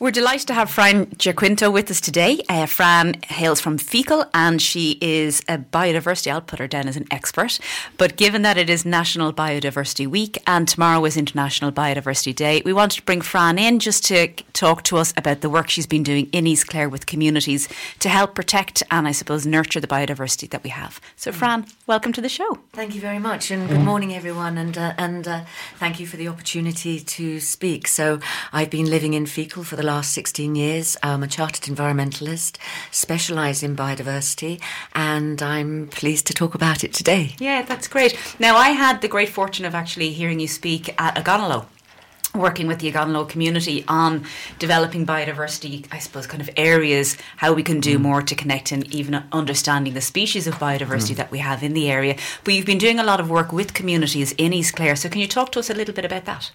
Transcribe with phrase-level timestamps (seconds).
[0.00, 2.40] We're delighted to have Fran Giaquinto with us today.
[2.48, 6.96] Uh, Fran hails from Feakle and she is a biodiversity, I'll put her down as
[6.96, 7.60] an expert.
[7.98, 12.72] But given that it is National Biodiversity Week and tomorrow is International Biodiversity Day, we
[12.72, 16.02] wanted to bring Fran in just to talk to us about the work she's been
[16.02, 20.48] doing in East Clare with communities to help protect and I suppose nurture the biodiversity
[20.48, 20.98] that we have.
[21.16, 22.60] So, Fran, welcome to the show.
[22.72, 24.56] Thank you very much and good morning, everyone.
[24.56, 25.44] And, uh, and uh,
[25.76, 27.86] thank you for the opportunity to speak.
[27.86, 28.18] So,
[28.50, 30.96] I've been living in Feakle for the last 16 years.
[31.02, 32.58] I'm a chartered environmentalist,
[32.92, 34.60] specialise in biodiversity,
[34.94, 37.34] and I'm pleased to talk about it today.
[37.40, 38.16] Yeah, that's great.
[38.38, 41.66] Now, I had the great fortune of actually hearing you speak at Ogonnelloe
[42.34, 44.24] working with the Ogonnelloe community on
[44.58, 48.02] developing biodiversity, I suppose, kind of areas, how we can do mm.
[48.02, 51.16] more to connect and even understanding the species of biodiversity mm.
[51.16, 52.16] that we have in the area.
[52.44, 55.20] But you've been doing a lot of work with communities in East Clare, so can
[55.20, 56.50] you talk to us a little bit about that?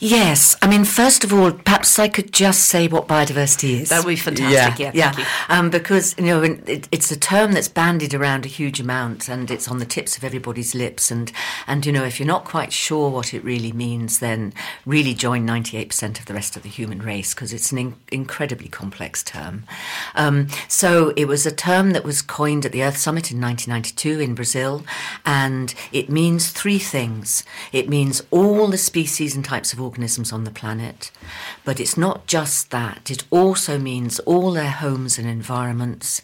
[0.00, 3.88] Yes, I mean, first of all, perhaps I could just say what biodiversity is.
[3.88, 4.92] That would be fantastic, yeah.
[4.94, 5.26] Yeah, yeah.
[5.48, 9.50] Um, because, you know, it, it's a term that's bandied around a huge amount and
[9.50, 11.10] it's on the tips of everybody's lips.
[11.10, 11.32] And,
[11.66, 14.52] and you know, if you're not quite sure what it really means, then
[14.86, 17.96] really really join 98% of the rest of the human race because it's an in-
[18.12, 19.64] incredibly complex term.
[20.14, 24.20] Um, so it was a term that was coined at the Earth Summit in 1992
[24.20, 24.84] in Brazil,
[25.24, 27.42] and it means three things.
[27.72, 31.10] It means all the species and types of organisms on the planet,
[31.64, 33.10] but it's not just that.
[33.10, 36.20] It also means all their homes and environments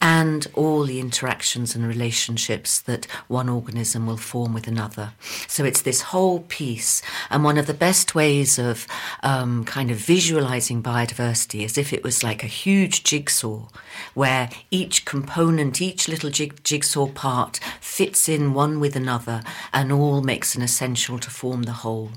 [0.00, 5.12] and all the interactions and relationships that one organism will form with another.
[5.48, 7.02] So it's this whole piece.
[7.30, 8.86] And one of the best ways of
[9.22, 13.66] um, kind of visualizing biodiversity as if it was like a huge jigsaw
[14.12, 20.20] where each component, each little jig- jigsaw part fits in one with another and all
[20.20, 22.10] makes an essential to form the whole.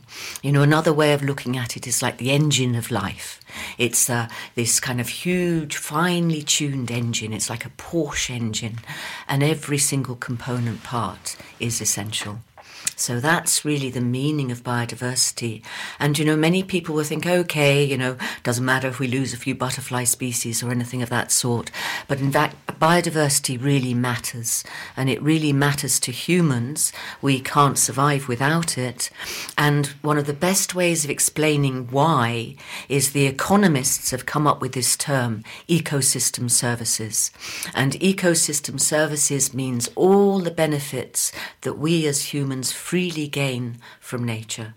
[0.44, 3.40] You know, another way of looking at it is like the engine of life.
[3.78, 7.32] It's uh, this kind of huge, finely tuned engine.
[7.32, 8.80] It's like a Porsche engine,
[9.30, 12.40] and every single component part is essential.
[12.96, 15.64] So that's really the meaning of biodiversity.
[16.00, 19.34] And, you know, many people will think, okay, you know, doesn't matter if we lose
[19.34, 21.72] a few butterfly species or anything of that sort.
[22.08, 24.64] But in fact, biodiversity really matters.
[24.98, 26.92] And it really matters to humans.
[27.22, 29.12] We can't survive without it.
[29.58, 32.56] And one of the best ways of explaining why
[32.90, 37.32] is the economists have come up with this term, ecosystem services.
[37.76, 41.32] And ecosystem services means all the benefits
[41.62, 44.74] that we as humans freely gain from nature.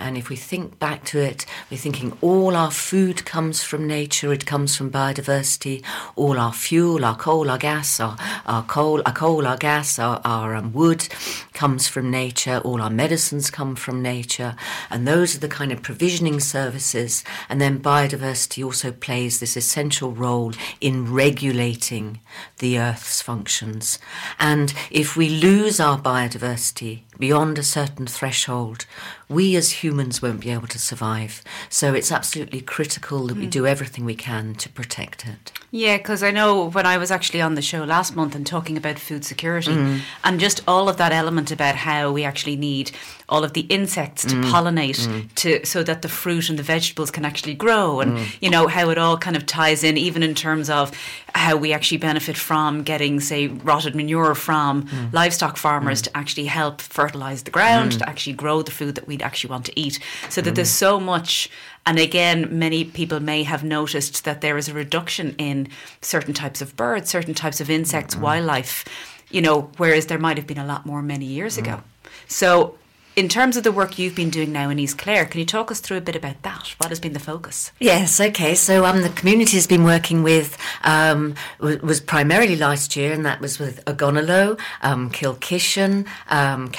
[0.00, 4.32] And if we think back to it, we're thinking all our food comes from nature,
[4.32, 5.84] it comes from biodiversity,
[6.16, 8.16] all our fuel, our coal, our gas, our,
[8.46, 11.06] our coal, our coal, our gas, our, our um, wood
[11.52, 14.56] comes from nature, all our medicines come from nature,
[14.88, 17.22] and those are the kind of provisioning services.
[17.48, 22.20] And then biodiversity also plays this essential role in regulating
[22.58, 23.98] the Earth's functions.
[24.38, 28.86] And if we lose our biodiversity beyond a certain threshold,
[29.28, 31.42] we as humans won't be able to survive.
[31.68, 33.50] So it's absolutely critical that we hmm.
[33.50, 35.52] do everything we can to protect it.
[35.70, 38.76] Yeah, because I know when I was actually on the show last month and talking
[38.76, 40.00] about food security mm.
[40.24, 42.90] and just all of that element about how we actually need
[43.30, 44.44] all of the insects to mm.
[44.50, 45.34] pollinate mm.
[45.34, 48.36] to so that the fruit and the vegetables can actually grow and mm.
[48.40, 50.90] you know how it all kind of ties in even in terms of
[51.34, 55.12] how we actually benefit from getting say rotted manure from mm.
[55.12, 56.04] livestock farmers mm.
[56.04, 59.64] to actually help fertilize the ground to actually grow the food that we'd actually want
[59.64, 59.98] to eat
[60.28, 61.50] so that there's so much
[61.86, 65.68] and again, many people may have noticed that there is a reduction in
[66.02, 68.24] certain types of birds, certain types of insects, mm-hmm.
[68.24, 68.84] wildlife,
[69.30, 71.74] you know, whereas there might have been a lot more many years mm-hmm.
[71.74, 71.82] ago.
[72.28, 72.76] So
[73.16, 75.70] in terms of the work you've been doing now in East Clare, can you talk
[75.70, 76.74] us through a bit about that?
[76.78, 77.72] What has been the focus?
[77.80, 78.54] Yes, okay.
[78.54, 83.40] So um, the community has been working with um, was primarily last year, and that
[83.40, 86.70] was with Ogonnelloe, um, Kilkishen, um,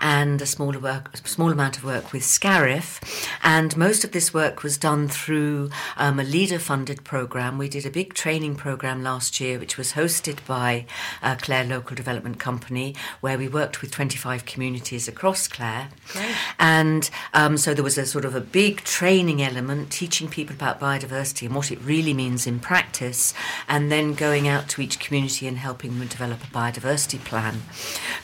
[0.00, 3.00] and a smaller work, a small amount of work with Scariff.
[3.42, 7.58] And most of this work was done through um, a leader-funded program.
[7.58, 10.86] We did a big training program last year, which was hosted by
[11.22, 15.90] uh, Clare Local Development Company, where we worked with 25 communities across Clare.
[16.12, 16.34] Great.
[16.58, 20.80] And um, so there was a sort of a big training element, teaching people about
[20.80, 23.34] biodiversity and what it really means in practice,
[23.68, 27.62] and then going out to each community and helping them develop a biodiversity plan.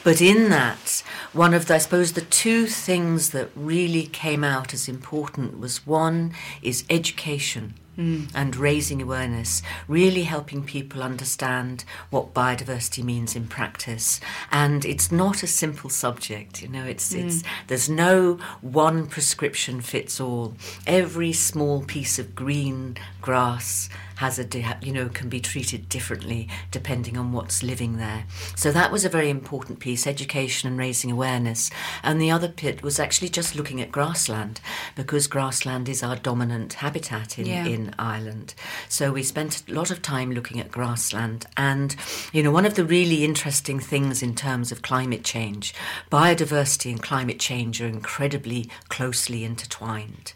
[0.03, 1.03] But in that,
[1.35, 5.87] one of the, I suppose, the two things that really came out as important was
[5.87, 8.31] one is education mm.
[8.35, 14.21] and raising awareness, really helping people understand what biodiversity means in practice.
[14.51, 17.25] And it's not a simple subject, you know, it's, mm.
[17.25, 20.55] it's, there's no one prescription fits all.
[20.87, 24.47] Every small piece of green grass has a
[24.83, 28.25] you know can be treated differently depending on what's living there.
[28.55, 31.71] So that was a very important piece, education and raising awareness.
[32.03, 34.61] And the other bit was actually just looking at grassland
[34.95, 37.67] because grassland is our dominant habitat in, yeah.
[37.67, 38.55] in Ireland.
[38.89, 41.95] So we spent a lot of time looking at grassland and
[42.33, 45.75] you know one of the really interesting things in terms of climate change,
[46.11, 50.33] biodiversity and climate change are incredibly closely intertwined.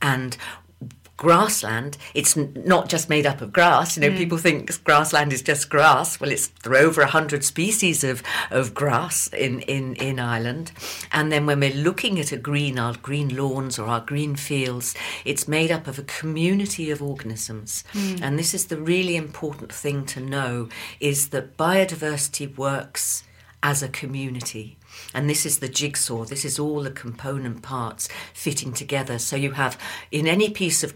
[0.00, 0.36] And
[1.20, 3.94] grassland, it's not just made up of grass.
[3.94, 4.16] You know, mm.
[4.16, 6.18] people think grassland is just grass.
[6.18, 10.72] Well, it's there are over hundred species of, of grass in, in, in Ireland.
[11.12, 14.94] And then when we're looking at a green, our green lawns or our green fields,
[15.26, 17.84] it's made up of a community of organisms.
[17.92, 18.22] Mm.
[18.22, 20.70] And this is the really important thing to know
[21.00, 23.24] is that biodiversity works
[23.62, 24.78] as a community.
[25.12, 29.18] And this is the jigsaw, this is all the component parts fitting together.
[29.18, 29.78] So you have
[30.10, 30.94] in any piece of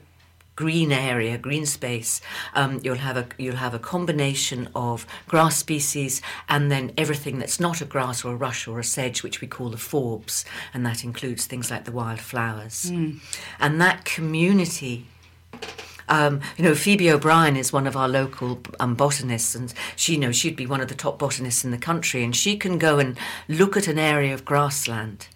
[0.56, 2.20] green area, green space,
[2.54, 7.60] um, you'll have a you'll have a combination of grass species and then everything that's
[7.60, 10.84] not a grass or a rush or a sedge, which we call the forbs, and
[10.86, 12.90] that includes things like the wildflowers.
[12.90, 13.20] Mm.
[13.60, 15.06] And that community
[16.08, 20.18] um, you know, Phoebe O'Brien is one of our local um, botanists, and she you
[20.18, 22.98] knows she'd be one of the top botanists in the country, and she can go
[22.98, 23.18] and
[23.48, 25.28] look at an area of grassland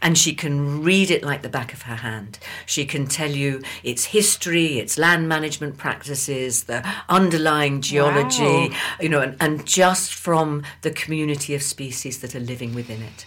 [0.00, 2.38] and she can read it like the back of her hand.
[2.66, 8.76] She can tell you its history, its land management practices, the underlying geology, wow.
[9.00, 13.26] you know, and, and just from the community of species that are living within it.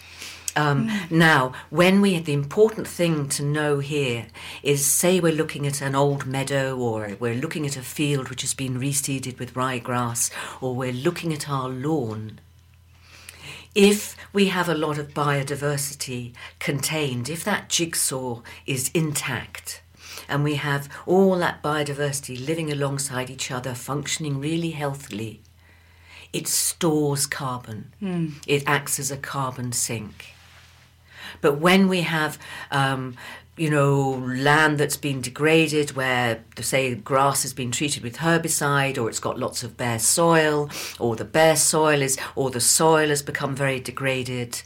[0.56, 1.10] Um, mm.
[1.10, 4.26] Now, when we the important thing to know here
[4.62, 8.42] is, say, we're looking at an old meadow, or we're looking at a field which
[8.42, 12.38] has been reseeded with ryegrass, or we're looking at our lawn
[13.74, 19.82] if we have a lot of biodiversity contained, if that jigsaw is intact,
[20.28, 25.40] and we have all that biodiversity living alongside each other, functioning really healthily,
[26.32, 27.92] it stores carbon.
[28.02, 28.34] Mm.
[28.46, 30.34] It acts as a carbon sink.
[31.40, 32.38] But when we have
[32.70, 33.16] um,
[33.56, 39.08] you know, land that's been degraded where, say, grass has been treated with herbicide or
[39.08, 40.68] it's got lots of bare soil
[40.98, 44.62] or the bare soil is, or the soil has become very degraded,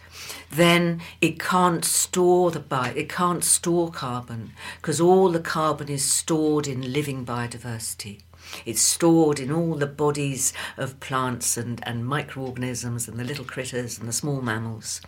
[0.50, 6.10] then it can't store the bio, it can't store carbon because all the carbon is
[6.10, 8.20] stored in living biodiversity.
[8.64, 13.98] It's stored in all the bodies of plants and, and microorganisms and the little critters
[13.98, 15.02] and the small mammals.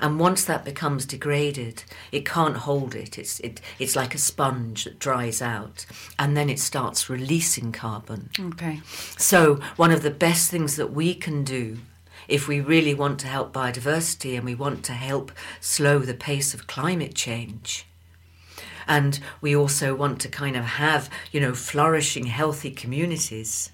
[0.00, 3.18] And once that becomes degraded, it can't hold it.
[3.18, 5.86] It's, it, it's like a sponge that dries out.
[6.18, 8.30] And then it starts releasing carbon.
[8.38, 8.80] Okay.
[9.18, 11.78] So, one of the best things that we can do
[12.28, 16.54] if we really want to help biodiversity and we want to help slow the pace
[16.54, 17.86] of climate change,
[18.86, 23.70] and we also want to kind of have, you know, flourishing, healthy communities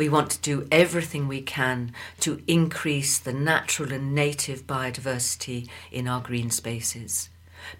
[0.00, 6.08] we want to do everything we can to increase the natural and native biodiversity in
[6.08, 7.28] our green spaces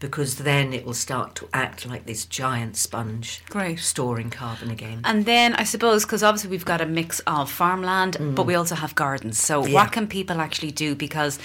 [0.00, 3.78] because then it will start to act like this giant sponge, Great.
[3.78, 5.00] storing carbon again.
[5.02, 8.34] And then I suppose because obviously we've got a mix of farmland, mm.
[8.34, 9.38] but we also have gardens.
[9.38, 9.72] So yeah.
[9.72, 10.94] what can people actually do?
[10.94, 11.38] Because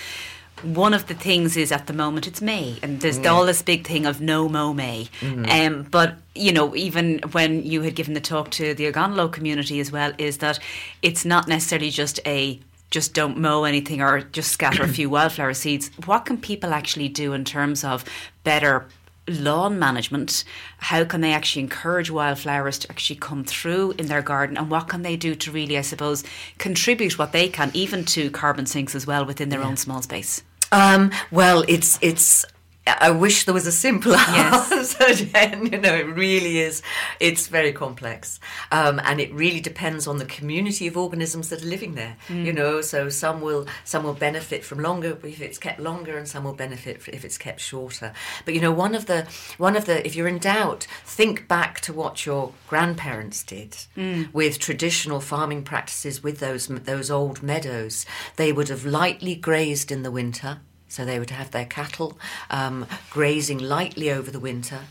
[0.64, 3.30] one of the things is at the moment it's May, and there's yeah.
[3.30, 5.10] all this big thing of no mow May.
[5.22, 5.46] Mm-hmm.
[5.46, 9.80] Um, but you know, even when you had given the talk to the Ogonnelloe community
[9.80, 10.60] as well, is that
[11.02, 12.60] it's not necessarily just a
[12.92, 15.92] just don't mow anything or just scatter a few wildflower seeds.
[16.06, 18.06] What can people actually do in terms of
[18.44, 18.86] better
[19.28, 20.44] lawn management,
[20.78, 24.88] how can they actually encourage wildflowers to actually come through in their garden and what
[24.88, 26.24] can they do to really, I suppose,
[26.58, 29.68] contribute what they can, even to carbon sinks as well within their yeah.
[29.68, 30.44] own small space?
[30.76, 32.46] Um, well, it's it's
[32.88, 34.72] I wish there was a simpler yes.
[35.00, 35.66] answer, Jen.
[35.72, 36.84] You know, it really is.
[37.20, 38.40] It's very complex,
[38.72, 42.16] um, and it really depends on the community of organisms that are living there.
[42.28, 42.46] Mm.
[42.46, 46.28] You know, so some will some will benefit from longer if it's kept longer, and
[46.28, 48.14] some will benefit if it's kept shorter.
[48.46, 49.28] But you know, one of the
[49.58, 54.32] one of the if you're in doubt, think back to what your grandparents did mm.
[54.32, 58.06] with traditional farming practices with those those old meadows.
[58.36, 62.18] They would have lightly grazed in the winter so they would have their cattle
[62.50, 64.82] um, grazing lightly over the winter,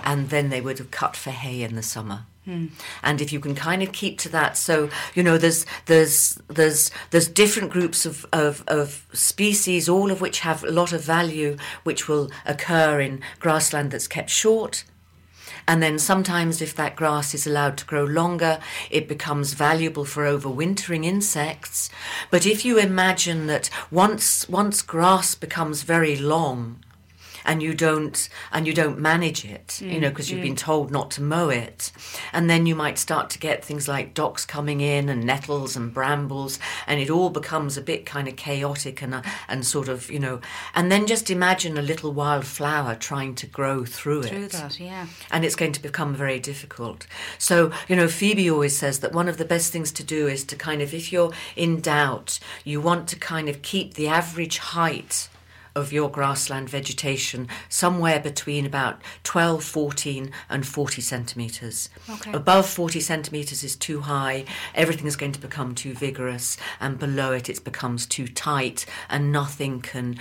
[0.00, 2.26] and then they would have cut for hay in the summer.
[2.44, 2.66] Hmm.
[3.02, 6.90] And if you can kind of keep to that, so you know, there's there's there's
[7.10, 11.56] there's different groups of, of, of species, all of which have a lot of value,
[11.84, 14.84] which will occur in grassland that's kept short,
[15.66, 20.24] And then sometimes, if that grass is allowed to grow longer, it becomes valuable for
[20.24, 21.88] overwintering insects.
[22.30, 26.83] But if you imagine that once, once grass becomes very long,
[27.44, 30.44] and you don't and you don't manage it mm, you know because you've mm.
[30.44, 31.92] been told not to mow it.
[32.32, 35.92] And then you might start to get things like docks coming in and nettles and
[35.92, 40.10] brambles and it all becomes a bit kind of chaotic and uh, and sort of
[40.10, 40.40] you know.
[40.74, 44.52] And then just imagine a little wild flower trying to grow through, through it.
[44.52, 45.06] that yeah.
[45.30, 47.06] And it's going to become very difficult.
[47.38, 50.44] So you know Phoebe always says that one of the best things to do is
[50.44, 54.58] to kind of if you're in doubt you want to kind of keep the average
[54.58, 55.28] height
[55.74, 61.90] of your grassland vegetation somewhere between about 12, 14, and 40 centimetres.
[62.08, 62.32] Okay.
[62.32, 67.32] Above 40 centimetres is too high, everything is going to become too vigorous, and below
[67.32, 70.18] it, it becomes too tight, and nothing can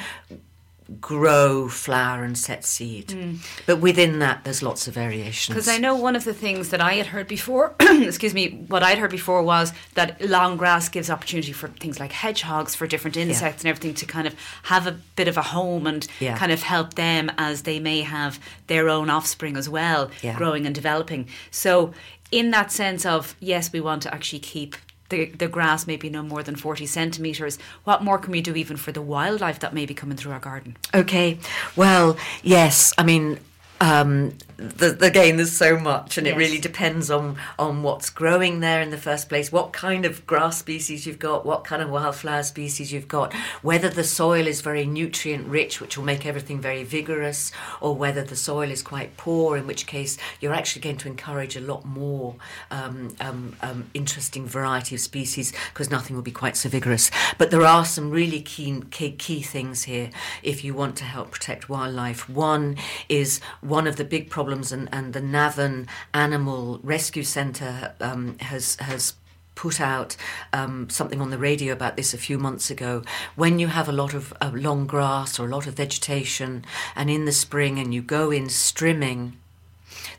[0.99, 3.07] grow, flower, and set seed.
[3.07, 3.37] Mm.
[3.65, 5.55] But within that, there's lots of variations.
[5.55, 7.75] Because I know one of the things that I had heard before,
[8.07, 12.11] excuse me, what I'd heard before was that long grass gives opportunity for things like
[12.11, 13.69] hedgehogs, for different insects yeah.
[13.69, 16.37] and everything to kind of have a bit of a home and yeah.
[16.37, 20.37] kind of help them as they may have their own offspring as well, yeah.
[20.37, 21.27] growing and developing.
[21.51, 21.93] So,
[22.31, 24.75] in that sense of, yes, we want to actually keep
[25.09, 27.59] the, the grass may be no more than 40 centimetres.
[27.83, 30.39] What more can we do even for the wildlife that may be coming through our
[30.39, 30.75] garden?
[30.93, 31.37] Okay,
[31.75, 32.93] well, yes.
[32.97, 33.39] I mean,
[33.79, 36.35] um, the, again, there's so much, and yes.
[36.35, 40.25] it really depends on on what's growing there in the first place, what kind of
[40.27, 44.61] grass species you've got, what kind of wildflower species you've got, whether the soil is
[44.61, 49.15] very nutrient rich, which will make everything very vigorous, or whether the soil is quite
[49.17, 52.35] poor, in which case you're actually going to encourage a lot more
[52.71, 57.09] um, um, um interesting variety of species because nothing will be quite so vigorous.
[57.37, 60.09] But there are some really key, key key things here
[60.41, 62.29] if you want to help protect wildlife.
[62.29, 62.77] One
[63.09, 68.75] is one of the big problems, and, and the Navan Animal Rescue Centre um, has
[68.77, 69.13] has
[69.55, 70.15] put out
[70.51, 73.03] um, something on the radio about this a few months ago.
[73.35, 77.09] When you have a lot of uh, long grass or a lot of vegetation, and
[77.09, 79.33] in the spring, and you go in strimming,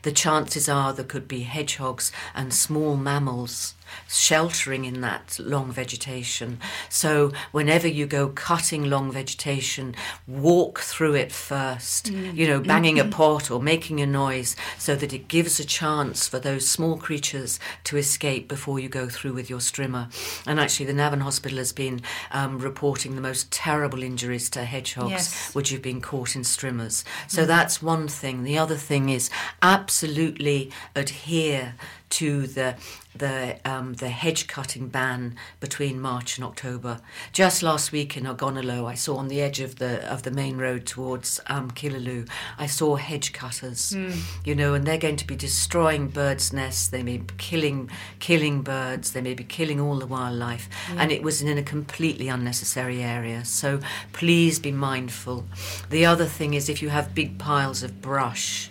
[0.01, 3.74] the chances are there could be hedgehogs and small mammals
[4.07, 6.59] sheltering in that long vegetation.
[6.89, 9.95] So whenever you go cutting long vegetation,
[10.27, 12.35] walk through it first, mm.
[12.35, 13.09] you know, banging mm-hmm.
[13.09, 16.97] a pot or making a noise so that it gives a chance for those small
[16.97, 20.11] creatures to escape before you go through with your strimmer.
[20.47, 22.01] And actually, the Navan Hospital has been
[22.31, 25.55] um, reporting the most terrible injuries to hedgehogs yes.
[25.55, 27.03] which have been caught in strimmers.
[27.27, 27.47] So mm.
[27.47, 28.43] that's one thing.
[28.43, 29.29] The other thing is
[29.61, 31.75] absolutely adhere
[32.09, 32.75] to the
[33.17, 36.99] the um, the hedge cutting ban between March and October.
[37.31, 40.57] Just last week in Ogonnelloe, I saw on the edge of the of the main
[40.57, 43.91] road towards um, Killaloe, I saw hedge cutters.
[43.91, 44.19] Mm.
[44.45, 46.87] You know, and they're going to be destroying birds' nests.
[46.87, 49.11] They may be killing killing birds.
[49.11, 50.97] They may be killing all the wildlife, mm.
[50.99, 53.45] and it was in a completely unnecessary area.
[53.45, 53.79] So
[54.13, 55.45] please be mindful.
[55.89, 58.69] The other thing is if you have big piles of brush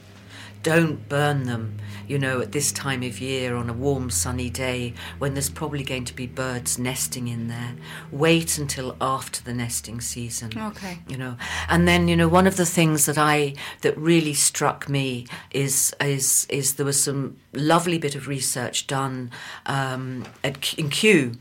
[0.65, 4.95] don't burn them, you know, at this time of year on a warm sunny day
[5.19, 7.75] when there's probably going to be birds nesting in there.
[8.11, 10.53] Wait until after the nesting season.
[10.57, 10.99] Okay.
[11.09, 11.37] You know,
[11.69, 15.95] and then you know one of the things that I that really struck me is
[16.01, 19.31] is is there was some lovely bit of research done
[19.67, 21.37] um, at, in Kew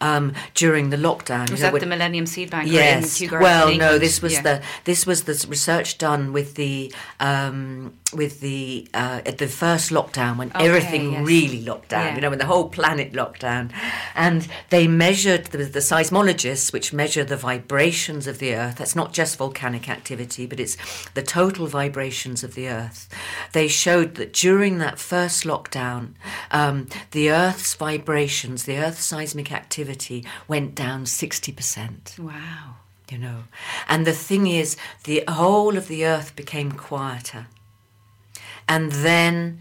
[0.00, 1.50] um, during the lockdown.
[1.50, 2.70] Was you know, that when, the Millennium Seed Bank?
[2.70, 3.20] Yes.
[3.30, 3.98] well, no.
[3.98, 4.42] This was yeah.
[4.42, 9.90] the this was the research done with the um, with the uh, at the first
[9.90, 11.26] lockdown when okay, everything yes.
[11.26, 12.06] really locked down.
[12.06, 12.14] Yeah.
[12.16, 13.72] You know, when the whole planet locked down,
[14.14, 18.76] and they measured the, the seismologists, which measure the vibrations of the Earth.
[18.76, 20.76] That's not just volcanic activity, but it's
[21.10, 23.08] the total vibrations of the Earth.
[23.52, 26.14] They showed that during that first lockdown,
[26.50, 32.18] um, the Earth's vibrations, the Earth's seismic activity activity went down 60%.
[32.18, 32.76] Wow.
[33.10, 33.44] You know,
[33.86, 37.46] and the thing is, the whole of the earth became quieter.
[38.66, 39.60] And then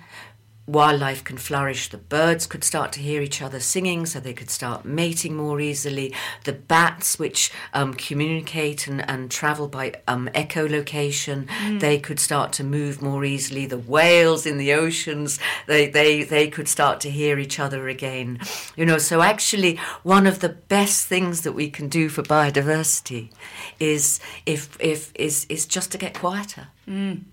[0.65, 1.89] wildlife can flourish.
[1.89, 5.59] The birds could start to hear each other singing, so they could start mating more
[5.59, 6.13] easily.
[6.45, 11.79] The bats, which um, communicate and, and travel by um, echolocation, mm.
[11.79, 13.65] they could start to move more easily.
[13.65, 18.39] The whales in the oceans, they, they, they could start to hear each other again.
[18.75, 23.31] You know, so actually, one of the best things that we can do for biodiversity
[23.79, 26.67] is if if is is just to get quieter.
[26.87, 27.23] Mm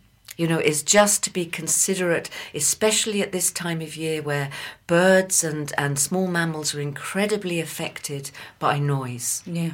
[0.40, 4.48] you know, is just to be considerate, especially at this time of year where
[4.86, 9.42] birds and, and small mammals are incredibly affected by noise.
[9.44, 9.72] Yeah.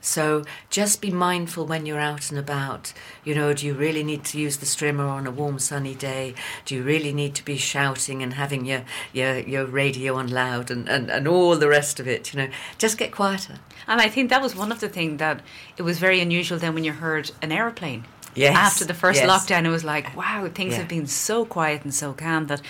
[0.00, 2.92] So just be mindful when you're out and about.
[3.22, 6.34] You know, do you really need to use the strimmer on a warm sunny day?
[6.64, 8.82] Do you really need to be shouting and having your
[9.12, 12.34] your, your radio on loud and, and, and all the rest of it?
[12.34, 13.60] You know, just get quieter.
[13.86, 15.42] And I think that was one of the things that
[15.76, 18.04] it was very unusual then when you heard an aeroplane.
[18.34, 19.28] Yes, After the first yes.
[19.30, 20.78] lockdown, it was like, wow, things Yeah.
[20.78, 22.62] have been so quiet and so calm that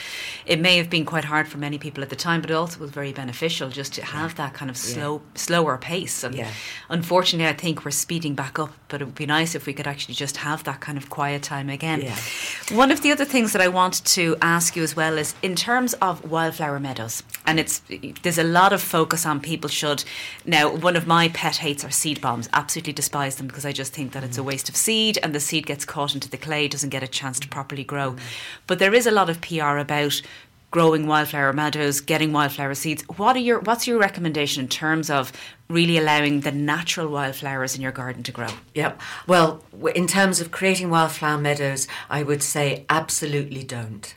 [0.47, 2.81] it may have been quite hard for many people at the time, but it also
[2.81, 6.25] was very beneficial just to have that kind of slow, slower pace.
[6.25, 6.49] And Yeah.
[6.89, 9.87] unfortunately, I think we're speeding back up, but it would be nice if we could
[9.87, 12.01] actually just have that kind of quiet time again.
[12.03, 12.17] Yeah.
[12.77, 15.55] One of the other things that I want to ask you as well is in
[15.55, 17.83] terms of wildflower meadows, and it's
[18.23, 20.05] there's a lot of focus on people should.
[20.45, 22.49] Now, one of my pet hates are seed bombs.
[22.53, 24.47] Absolutely despise them because I just think that it's a mm.
[24.47, 27.39] waste of seed, and the seed gets caught into the clay, doesn't get a chance
[27.39, 28.17] to properly grow.
[28.67, 30.23] But there is a lot of PR about
[30.71, 33.03] growing wildflower meadows, getting wildflower seeds.
[33.19, 35.31] What are your what's your recommendation in terms of
[35.69, 38.49] really allowing the natural wildflowers in your garden to grow?
[38.75, 38.99] Yep.
[39.27, 39.63] Well,
[39.95, 44.15] in terms of creating wildflower meadows, I would say absolutely don't.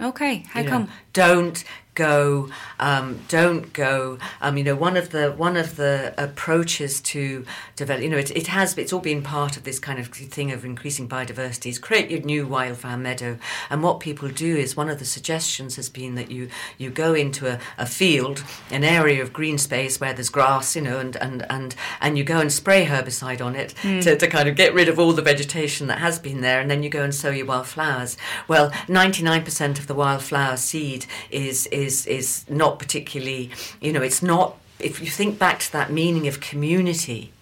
[0.00, 0.88] Okay, how you know, come?
[1.12, 1.64] Don't
[1.94, 2.48] go
[2.80, 4.18] um, don't go.
[4.40, 7.44] Um, you know one of the one of the approaches to
[7.76, 10.50] develop you know it, it has it's all been part of this kind of thing
[10.50, 11.66] of increasing biodiversity.
[11.66, 13.38] Is create your new wildflower meadow.
[13.70, 17.14] And what people do is one of the suggestions has been that you you go
[17.14, 21.16] into a, a field an area of green space where there's grass you know and
[21.16, 24.74] and and, and you go and spray herbicide on it to, to kind of get
[24.74, 26.60] rid of all the vegetation that has been there.
[26.60, 28.16] And then you go and sow your wildflowers.
[28.48, 34.56] Well 99% of the wildflower seed is is is not particularly you know it's not
[34.78, 37.32] if you think back to that meaning of community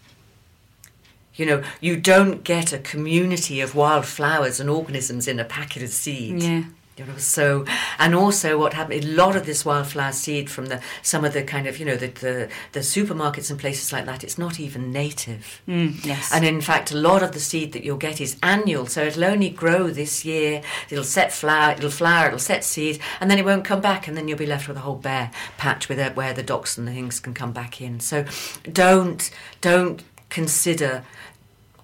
[1.35, 5.89] you know you don't get a community of wildflowers and organisms in a packet of
[5.91, 6.65] seed Yeah.
[7.01, 7.65] You know so
[7.99, 11.43] and also what happened a lot of this wildflower seed from the some of the
[11.43, 14.93] kind of you know the the, the supermarkets and places like that it's not even
[14.93, 16.33] native Mm, yes.
[16.33, 19.25] and in fact, a lot of the seed that you'll get is annual, so it'll
[19.25, 20.63] only grow this year.
[20.91, 24.17] It'll set flower, it'll flower, it'll set seed, and then it won't come back, and
[24.17, 26.89] then you'll be left with a whole bare patch with it where the docks and
[26.89, 28.01] the things can come back in.
[28.01, 28.25] So,
[28.73, 29.31] don't
[29.61, 31.05] don't consider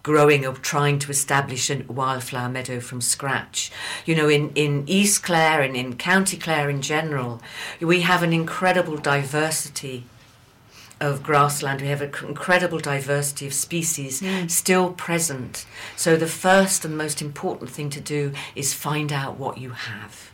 [0.06, 3.72] growing or trying to establish a wildflower meadow from scratch.
[4.04, 7.42] You know, in, in East Clare and in County Clare in general,
[7.80, 10.04] we have an incredible diversity
[11.00, 11.80] of grassland.
[11.80, 14.46] We have an incredible diversity of species hmm.
[14.46, 15.66] still present.
[15.96, 20.30] So the first and most important thing to do is find out what you have.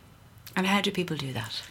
[0.55, 1.63] and how do people do that?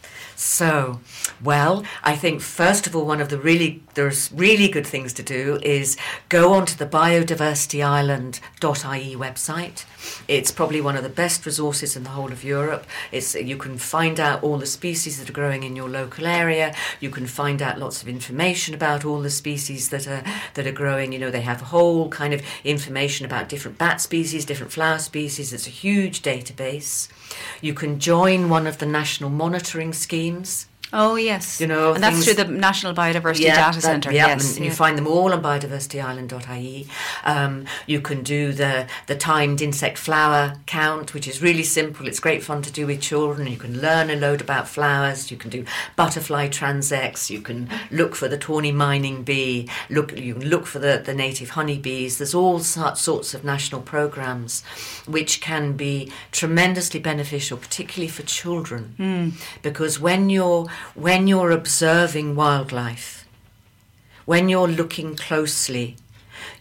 [0.41, 0.99] So,
[1.43, 5.21] well, I think first of all, one of the really there's really good things to
[5.21, 5.97] do is
[6.29, 9.85] go onto the biodiversityireland.ie website.
[10.27, 12.85] It's probably one of the best resources in the whole of Europe.
[13.11, 16.73] It's you can find out all the species that are growing in your local area.
[16.99, 20.71] You can find out lots of information about all the species that are that are
[20.71, 21.13] growing.
[21.13, 24.99] You know, they have a whole kind of information about different bat species, different flower
[24.99, 25.53] species.
[25.53, 27.07] It's a huge database.
[27.61, 30.67] You can join one of the national monitoring schemes.
[30.93, 34.11] Oh yes, You know, and that's through the National Biodiversity Yeah, Data that- Centre.
[34.11, 36.87] yeah, yes, and you find them all on biodiversityireland.ie.
[37.23, 42.07] Um, you can do the the timed insect flower count, which is really simple.
[42.07, 43.47] It's great fun to do with children.
[43.47, 45.31] You can learn a load about flowers.
[45.31, 47.29] You can do butterfly transects.
[47.29, 49.69] You can look for the tawny mining bee.
[49.89, 52.17] Look, you can look for the, the native honeybees.
[52.17, 54.63] There's all sorts sorts of national programs,
[55.07, 63.27] which can be tremendously beneficial, particularly for children, because when you're when you're observing wildlife
[64.25, 65.95] when you're looking closely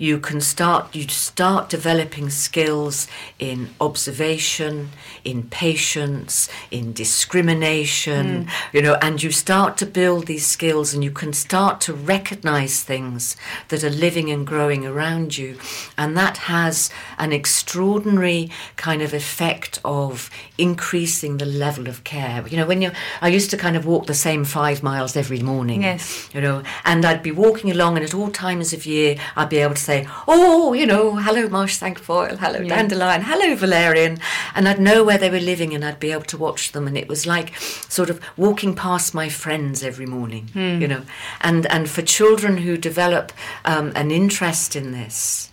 [0.00, 3.06] you can start you start developing skills
[3.38, 4.88] in observation
[5.24, 8.76] in patience in discrimination hmm.
[8.76, 12.82] you know and you start to build these skills and you can start to recognize
[12.82, 13.36] things
[13.68, 15.58] that are living and growing around you.
[15.96, 22.46] And that has an extraordinary kind of effect of increasing the level of care.
[22.48, 25.42] You know when you i used to kind of walk the same 5 miles every
[25.52, 26.28] morning Yes.
[26.34, 29.58] you know, and I'd be walking along, and at all times of year, I'd be
[29.58, 29.89] able to say,
[30.29, 32.74] "Oh, you know, hello marsh cinquefoil, hello Yeah.
[32.76, 34.14] dandelion, hello valerian,"
[34.55, 36.96] and I'd know where they were living, and I'd be able to watch them, and
[37.03, 37.48] it was like
[37.88, 41.03] sort of walking past my friends every morning, you know,
[41.48, 43.26] and and for children who develop
[43.64, 45.50] um, an interest in this.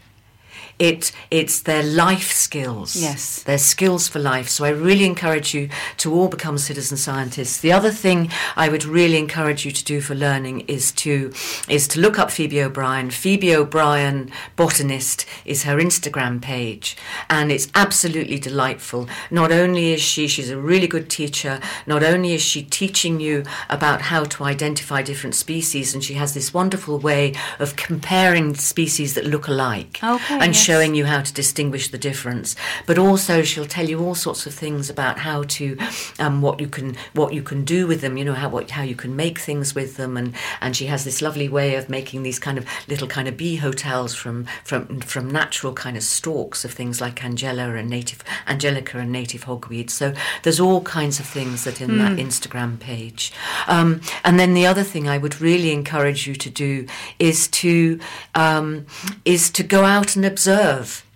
[0.79, 2.95] It it's their life skills.
[2.95, 3.43] Yes.
[3.43, 4.49] Their skills for life.
[4.49, 7.59] So I really encourage you to all become citizen scientists.
[7.59, 11.33] The other thing I would really encourage you to do for learning is to
[11.67, 13.09] is to look up Phoebe O'Brien.
[13.09, 16.95] Phoebe O'Brien botanist is her Instagram page
[17.29, 19.07] and it's absolutely delightful.
[19.31, 23.43] Not only is she she's a really good teacher, not only is she teaching you
[23.69, 29.15] about how to identify different species and she has this wonderful way of comparing species
[29.15, 30.66] that look alike Okay, and.
[30.67, 32.53] Showing you how to distinguish the difference.
[32.85, 35.77] But also, she'll tell you all sorts of things about how to,
[36.19, 38.17] um, what you can, what you can do with them.
[38.17, 41.05] You know how what how you can make things with them, and and she has
[41.05, 44.99] this lovely way of making these kind of little kind of bee hotels from from
[44.99, 49.89] from natural kind of stalks of things like Angela and native Angelica and native hogweed.
[49.89, 53.31] So there's all kinds of things that in that Instagram page.
[53.67, 56.87] Um, and then the other thing I would really encourage you to do
[57.19, 57.99] is to
[58.35, 58.85] um,
[59.23, 61.06] is to go out and observe love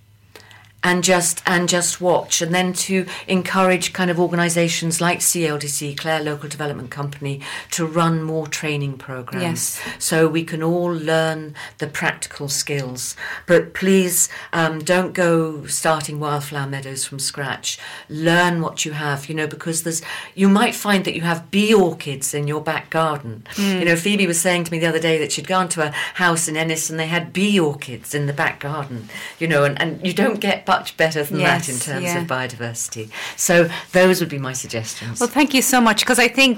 [0.84, 2.42] and just and just watch.
[2.42, 7.42] And then to encourage kind of organizations like CLDC Clare Local Development Company
[7.72, 9.42] to run more training programs.
[9.42, 9.82] Yes.
[10.00, 13.16] so we can all learn the practical skills.
[13.46, 17.80] But please um, don't go starting wildflower meadows from scratch.
[18.10, 20.02] Learn what you have you know because there's
[20.36, 23.46] you might find that you have bee orchids in your back garden.
[23.58, 25.92] You know Phoebe was saying to me the other day that she'd gone to a
[25.92, 29.80] house in Ennis and they had bee orchids in the back garden you know and,
[29.82, 32.20] and you don't get much better than that in terms yeah.
[32.22, 33.06] of biodiversity
[33.48, 33.56] so
[33.98, 36.56] those would be my suggestions Well, thank you so much because I think,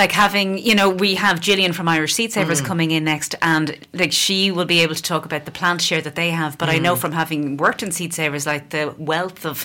[0.00, 2.66] like, having you know, we have Gillian from Irish Seed Savers Mm.
[2.70, 3.66] coming in next, and
[4.02, 6.52] like she will be able to talk about the plant share that they have.
[6.60, 6.82] But I Mm.
[6.86, 9.56] know from having worked in Seed Savers, like the wealth of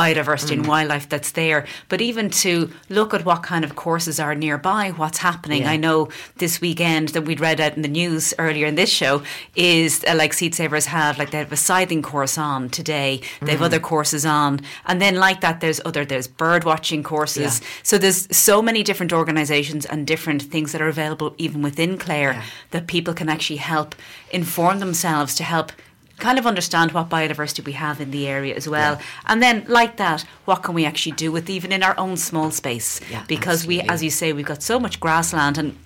[0.00, 0.58] biodiversity Mm.
[0.58, 1.60] and wildlife that's there.
[1.92, 5.62] But even to look at what kind of courses are nearby, what's happening.
[5.62, 5.72] Yeah.
[5.74, 5.98] I know
[6.42, 9.14] this weekend that we'd read out in the news earlier in this show
[9.54, 13.20] is uh, like Seed Savers have like they have a scything course on today.
[13.46, 13.58] They Mm.
[13.58, 17.60] have other courses on, and then like that, there's other there's bird watching courses.
[17.60, 17.66] Yeah.
[17.82, 22.32] So there's so many different organisations and different things that are available even within Clare
[22.32, 22.42] Yeah.
[22.72, 23.94] that people can actually help
[24.30, 25.72] inform themselves to help
[26.18, 28.98] kind of understand what biodiversity we have in the area as well.
[29.26, 32.50] And then like that, what can we actually do with even in our own small
[32.50, 33.00] space?
[33.10, 35.76] Yeah, because we as you say, we've got so much grassland and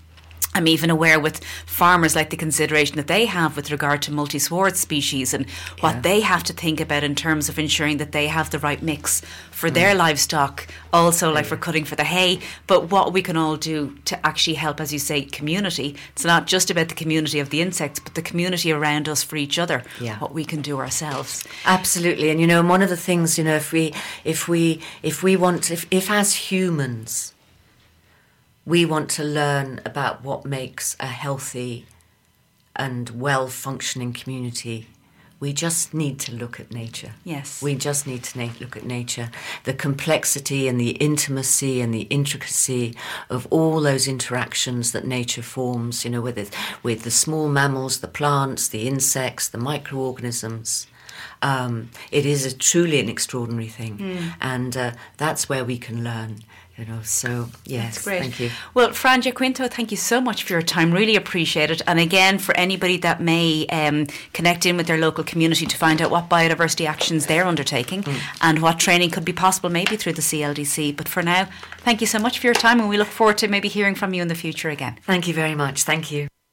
[0.52, 4.40] I'm even aware with farmers like the consideration that they have with regard to multi
[4.40, 6.00] sward species and what Yeah.
[6.00, 9.22] they have to think about in terms of ensuring that they have the right mix
[9.52, 9.74] for Mm.
[9.74, 13.94] their livestock, also like for cutting for the hay, but what we can all do
[14.06, 15.94] to actually help, as you say, community.
[16.14, 19.36] It's not just about the community of the insects, but the community around us for
[19.36, 20.18] each other, Yeah.
[20.18, 21.44] what we can do ourselves.
[21.64, 23.92] Absolutely, and you know, one of the things you know, if we,
[24.24, 27.34] if we, if we want, if, if as humans,
[28.70, 31.86] we want to learn about what makes a healthy
[32.76, 34.86] and well-functioning community,
[35.40, 37.12] we just need to look at nature.
[37.24, 37.62] Yes.
[37.62, 39.30] we just need to na- look at nature,
[39.64, 42.94] the complexity and the intimacy and the intricacy
[43.28, 46.04] of all those interactions that nature forms.
[46.04, 46.50] You know, with it,
[46.82, 50.86] with the small mammals, the plants, the insects, the microorganisms.
[51.42, 54.28] Um, it is a truly an extraordinary thing, Hmm.
[54.40, 56.32] and uh, that's where we can learn.
[56.80, 58.20] You know, so yes, That's great.
[58.22, 58.50] thank you.
[58.72, 60.92] Well, Fran Quinto, thank you so much for your time.
[60.92, 61.82] Really appreciate it.
[61.86, 66.00] And again, for anybody that may um, connect in with their local community to find
[66.00, 68.18] out what biodiversity actions they're undertaking Mm.
[68.40, 70.96] and what training could be possible, maybe through the CLDC.
[70.96, 71.48] But for now,
[71.84, 74.14] thank you so much for your time, and we look forward to maybe hearing from
[74.14, 74.96] you in the future again.
[75.04, 75.82] Thank you very much.
[75.82, 76.28] Thank you.